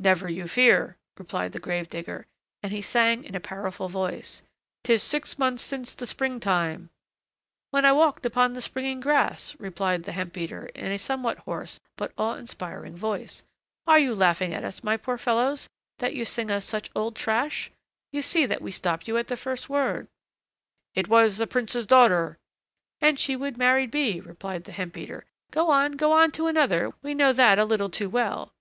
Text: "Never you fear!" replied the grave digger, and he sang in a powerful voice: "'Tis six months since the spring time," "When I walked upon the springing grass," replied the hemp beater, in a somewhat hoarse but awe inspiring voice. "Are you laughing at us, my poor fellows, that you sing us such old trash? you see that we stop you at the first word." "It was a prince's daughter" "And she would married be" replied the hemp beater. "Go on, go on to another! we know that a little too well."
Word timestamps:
"Never 0.00 0.28
you 0.28 0.48
fear!" 0.48 0.96
replied 1.16 1.52
the 1.52 1.60
grave 1.60 1.86
digger, 1.86 2.26
and 2.60 2.72
he 2.72 2.80
sang 2.82 3.22
in 3.22 3.36
a 3.36 3.38
powerful 3.40 3.88
voice: 3.88 4.42
"'Tis 4.82 5.00
six 5.00 5.38
months 5.38 5.62
since 5.62 5.94
the 5.94 6.08
spring 6.08 6.40
time," 6.40 6.90
"When 7.70 7.84
I 7.84 7.92
walked 7.92 8.26
upon 8.26 8.54
the 8.54 8.60
springing 8.62 8.98
grass," 8.98 9.54
replied 9.60 10.02
the 10.02 10.10
hemp 10.12 10.32
beater, 10.32 10.66
in 10.74 10.90
a 10.90 10.98
somewhat 10.98 11.38
hoarse 11.46 11.78
but 11.94 12.10
awe 12.18 12.34
inspiring 12.34 12.96
voice. 12.96 13.44
"Are 13.86 14.00
you 14.00 14.12
laughing 14.12 14.52
at 14.52 14.64
us, 14.64 14.82
my 14.82 14.96
poor 14.96 15.16
fellows, 15.16 15.68
that 15.98 16.16
you 16.16 16.24
sing 16.24 16.50
us 16.50 16.64
such 16.64 16.90
old 16.96 17.14
trash? 17.14 17.70
you 18.10 18.22
see 18.22 18.46
that 18.46 18.62
we 18.62 18.72
stop 18.72 19.06
you 19.06 19.16
at 19.18 19.28
the 19.28 19.36
first 19.36 19.68
word." 19.68 20.08
"It 20.96 21.06
was 21.06 21.38
a 21.38 21.46
prince's 21.46 21.86
daughter" 21.86 22.38
"And 23.00 23.20
she 23.20 23.36
would 23.36 23.56
married 23.56 23.92
be" 23.92 24.20
replied 24.20 24.64
the 24.64 24.72
hemp 24.72 24.94
beater. 24.94 25.26
"Go 25.52 25.70
on, 25.70 25.92
go 25.92 26.10
on 26.10 26.32
to 26.32 26.48
another! 26.48 26.92
we 27.02 27.14
know 27.14 27.32
that 27.32 27.60
a 27.60 27.64
little 27.64 27.88
too 27.88 28.10
well." 28.10 28.52